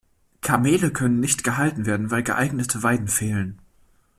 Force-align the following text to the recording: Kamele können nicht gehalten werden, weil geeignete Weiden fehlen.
Kamele 0.41 0.91
können 0.91 1.19
nicht 1.19 1.43
gehalten 1.43 1.85
werden, 1.85 2.09
weil 2.09 2.23
geeignete 2.23 2.81
Weiden 2.81 3.07
fehlen. 3.07 3.59